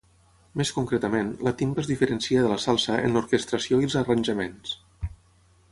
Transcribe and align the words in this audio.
Més 0.61 0.69
concretament, 0.77 1.27
la 1.47 1.53
timba 1.59 1.83
es 1.83 1.89
diferencia 1.91 2.45
de 2.47 2.49
la 2.53 2.59
salsa 2.65 2.97
en 3.09 3.15
l'orquestració 3.19 3.83
i 3.85 3.91
els 3.91 3.99
arranjaments. 4.03 4.75